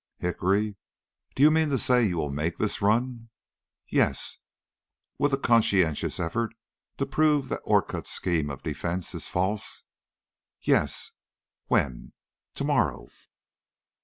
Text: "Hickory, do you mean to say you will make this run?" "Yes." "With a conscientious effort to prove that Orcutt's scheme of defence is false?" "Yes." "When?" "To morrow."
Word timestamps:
"Hickory, 0.17 0.77
do 1.35 1.43
you 1.43 1.51
mean 1.51 1.69
to 1.69 1.77
say 1.77 2.03
you 2.07 2.17
will 2.17 2.31
make 2.31 2.57
this 2.57 2.81
run?" 2.81 3.29
"Yes." 3.87 4.39
"With 5.19 5.31
a 5.31 5.37
conscientious 5.37 6.19
effort 6.19 6.55
to 6.97 7.05
prove 7.05 7.49
that 7.49 7.61
Orcutt's 7.65 8.09
scheme 8.09 8.49
of 8.49 8.63
defence 8.63 9.13
is 9.13 9.27
false?" 9.27 9.83
"Yes." 10.59 11.11
"When?" 11.67 12.13
"To 12.55 12.63
morrow." 12.63 13.09